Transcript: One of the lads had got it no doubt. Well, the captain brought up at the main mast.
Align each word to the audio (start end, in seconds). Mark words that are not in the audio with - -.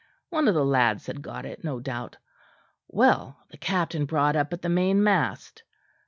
One 0.31 0.47
of 0.47 0.55
the 0.55 0.65
lads 0.65 1.05
had 1.05 1.21
got 1.21 1.45
it 1.45 1.63
no 1.63 1.79
doubt. 1.79 2.17
Well, 2.87 3.37
the 3.51 3.57
captain 3.57 4.05
brought 4.05 4.35
up 4.35 4.51
at 4.51 4.63
the 4.63 4.67
main 4.67 5.03
mast. 5.03 5.61